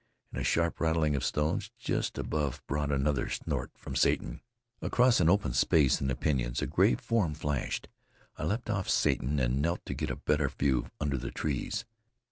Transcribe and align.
And 0.31 0.41
a 0.41 0.43
sharp 0.43 0.79
rattling 0.81 1.15
of 1.15 1.23
stones 1.23 1.69
just 1.77 2.17
above 2.17 2.63
brought 2.65 2.91
another 2.91 3.29
snort 3.29 3.69
from 3.77 3.95
Satan. 3.95 4.41
Across 4.81 5.19
an 5.19 5.29
open 5.29 5.53
space 5.53 6.01
in 6.01 6.07
the 6.07 6.15
pinyons 6.15 6.59
a 6.59 6.65
gray 6.65 6.95
form 6.95 7.35
flashed. 7.35 7.87
I 8.35 8.45
leaped 8.45 8.71
off 8.71 8.89
Satan 8.89 9.39
and 9.39 9.61
knelt 9.61 9.85
to 9.85 9.93
get 9.93 10.09
a 10.09 10.15
better 10.15 10.49
view 10.49 10.87
under 10.99 11.17
the 11.19 11.29
trees. 11.29 11.85